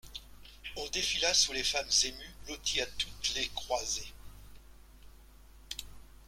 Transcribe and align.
On 0.77 0.87
défila 0.87 1.31
sous 1.35 1.53
les 1.53 1.63
femmes 1.63 1.85
émues, 2.05 2.35
blotties 2.47 2.81
à 2.81 2.87
toutes 2.87 3.35
les 3.35 3.47
croisées. 3.49 4.11